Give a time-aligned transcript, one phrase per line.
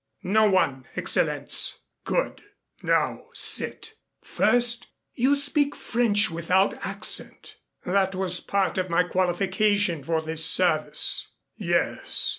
[0.23, 2.41] "No one, Excellenz." "Good.
[2.81, 3.93] Now sit.
[4.23, 10.43] First, you speak French without accent." "That was a part of my qualification for this
[10.43, 12.29] service." "Yes.